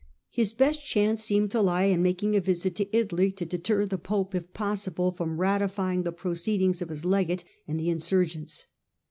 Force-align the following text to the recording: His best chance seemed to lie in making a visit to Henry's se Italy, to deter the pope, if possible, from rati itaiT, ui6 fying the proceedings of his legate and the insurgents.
His 0.31 0.51
best 0.51 0.83
chance 0.83 1.23
seemed 1.23 1.51
to 1.51 1.61
lie 1.61 1.83
in 1.83 2.01
making 2.01 2.35
a 2.35 2.41
visit 2.41 2.73
to 2.77 2.83
Henry's 2.85 2.93
se 3.01 3.03
Italy, 3.03 3.31
to 3.33 3.45
deter 3.45 3.85
the 3.85 3.99
pope, 3.99 4.33
if 4.33 4.51
possible, 4.51 5.11
from 5.11 5.39
rati 5.39 5.65
itaiT, 5.65 5.67
ui6 5.67 5.71
fying 5.75 6.01
the 6.05 6.11
proceedings 6.11 6.81
of 6.81 6.89
his 6.89 7.05
legate 7.05 7.43
and 7.67 7.79
the 7.79 7.91
insurgents. 7.91 8.65